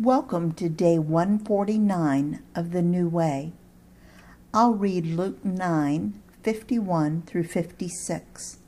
[0.00, 3.52] Welcome to day 149 of the New Way.
[4.52, 8.58] I'll read Luke 9 51 through 56.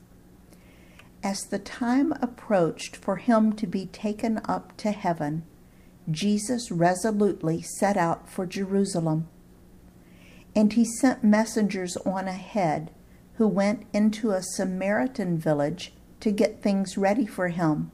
[1.24, 5.42] As the time approached for him to be taken up to heaven,
[6.08, 9.26] Jesus resolutely set out for Jerusalem.
[10.54, 12.92] And he sent messengers on ahead
[13.34, 17.90] who went into a Samaritan village to get things ready for him.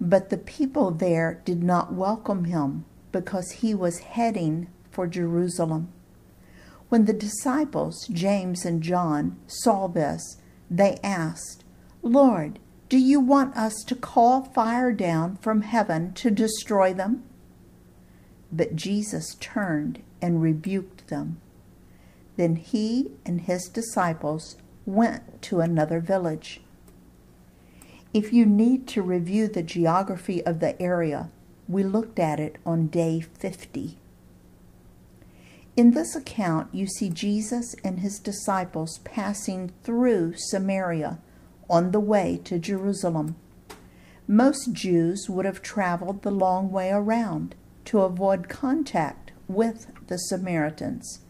[0.00, 5.92] But the people there did not welcome him because he was heading for Jerusalem.
[6.88, 10.38] When the disciples, James and John, saw this,
[10.70, 11.64] they asked,
[12.02, 12.58] Lord,
[12.88, 17.24] do you want us to call fire down from heaven to destroy them?
[18.50, 21.40] But Jesus turned and rebuked them.
[22.36, 26.62] Then he and his disciples went to another village.
[28.14, 31.30] If you need to review the geography of the area,
[31.68, 33.98] we looked at it on day 50.
[35.76, 41.18] In this account, you see Jesus and his disciples passing through Samaria
[41.68, 43.36] on the way to Jerusalem.
[44.26, 51.20] Most Jews would have traveled the long way around to avoid contact with the Samaritans.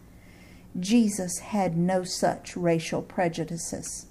[0.79, 4.08] Jesus had no such racial prejudices.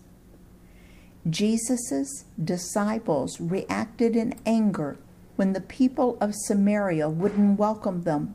[1.30, 4.98] Jesus' disciples reacted in anger
[5.36, 8.34] when the people of Samaria wouldn't welcome them.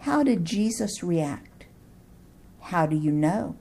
[0.00, 1.64] How did Jesus react?
[2.60, 3.56] How do you know?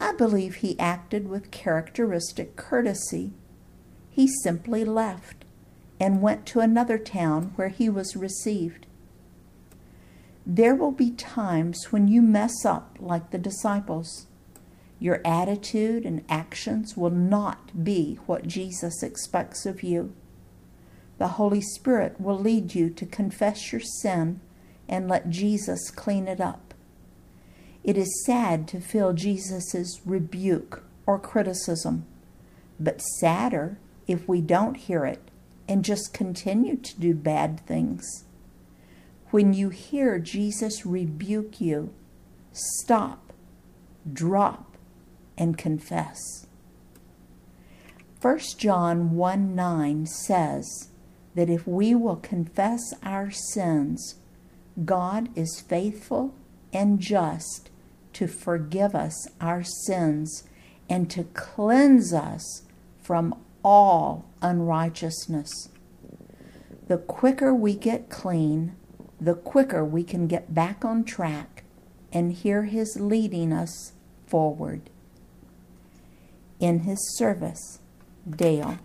[0.00, 3.32] I believe he acted with characteristic courtesy.
[4.10, 5.44] He simply left
[5.98, 8.86] and went to another town where he was received.
[10.46, 14.26] There will be times when you mess up like the disciples.
[14.98, 20.14] Your attitude and actions will not be what Jesus expects of you.
[21.18, 24.40] The Holy Spirit will lead you to confess your sin
[24.88, 26.74] and let Jesus clean it up.
[27.82, 32.06] It is sad to feel Jesus' rebuke or criticism,
[32.80, 35.30] but sadder if we don't hear it
[35.68, 38.24] and just continue to do bad things.
[39.30, 41.92] When you hear Jesus rebuke you,
[42.52, 43.32] stop,
[44.10, 44.73] drop,
[45.36, 46.46] and confess.
[48.20, 50.88] 1 John 1 9 says
[51.34, 54.14] that if we will confess our sins,
[54.84, 56.34] God is faithful
[56.72, 57.70] and just
[58.14, 60.44] to forgive us our sins
[60.88, 62.62] and to cleanse us
[63.02, 65.68] from all unrighteousness.
[66.86, 68.74] The quicker we get clean,
[69.20, 71.64] the quicker we can get back on track
[72.12, 73.92] and hear His leading us
[74.26, 74.90] forward
[76.64, 77.78] in his service,
[78.28, 78.78] Dale.